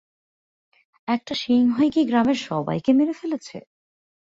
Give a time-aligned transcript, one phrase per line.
[1.07, 3.57] একটা সিংহই কি গ্রামের সবাইকে মেরে ফেলেছে?